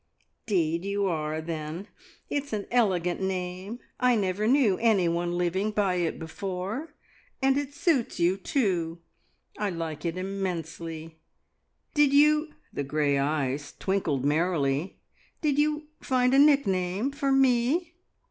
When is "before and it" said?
6.17-7.75